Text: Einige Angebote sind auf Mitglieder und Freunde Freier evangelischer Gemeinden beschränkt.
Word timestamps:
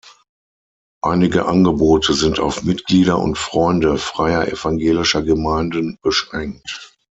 Einige 1.03 1.45
Angebote 1.45 2.15
sind 2.15 2.39
auf 2.39 2.63
Mitglieder 2.63 3.19
und 3.19 3.37
Freunde 3.37 3.99
Freier 3.99 4.47
evangelischer 4.47 5.21
Gemeinden 5.21 5.99
beschränkt. 6.01 6.97